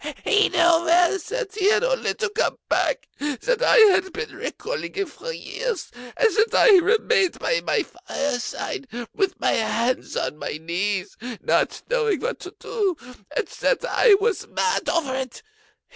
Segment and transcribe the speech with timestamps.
[0.23, 4.33] He knew well that he had only to come back, and that I had been
[4.35, 10.39] recalling him for years, and that I remained by my fireside, with my hands on
[10.39, 12.97] my knees, not knowing what to do,
[13.37, 15.43] and that I was mad over it!